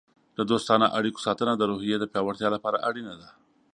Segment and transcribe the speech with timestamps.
[0.37, 3.29] د دوستانه اړیکو ساتنه د روحیې د پیاوړتیا لپاره اړینه ده.